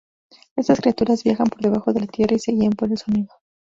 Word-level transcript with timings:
Estas 0.55 0.79
criaturas 0.81 1.23
viajan 1.23 1.45
por 1.45 1.61
debajo 1.61 1.93
de 1.93 1.99
la 1.99 2.07
tierra 2.07 2.35
y 2.35 2.39
se 2.39 2.53
guían 2.53 2.73
por 2.73 2.89
el 2.89 2.97
sonido. 2.97 3.29